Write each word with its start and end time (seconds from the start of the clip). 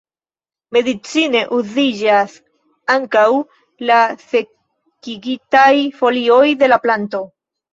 Medicine 0.75 1.41
uziĝas 1.57 2.33
ankaŭ 2.95 3.27
la 3.91 4.01
sekigitaj 4.25 5.71
folioj 6.01 6.45
de 6.65 6.73
la 6.75 6.83
planto. 6.89 7.23